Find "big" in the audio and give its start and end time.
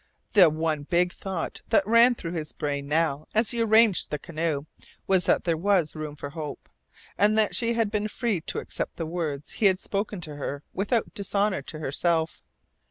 0.81-1.13